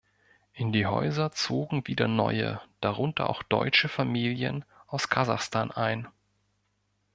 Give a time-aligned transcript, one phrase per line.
[0.53, 6.07] In die Häuser zogen wieder neue, darunter auch deutsche Familien aus Kasachstan ein.